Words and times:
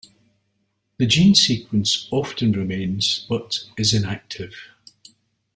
The 0.97 1.05
gene 1.05 1.35
sequence 1.35 2.07
often 2.09 2.53
remains, 2.53 3.23
but 3.29 3.65
is 3.77 3.93
inactive. 3.93 4.55